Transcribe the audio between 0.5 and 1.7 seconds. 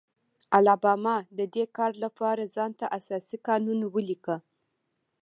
الاباما د دې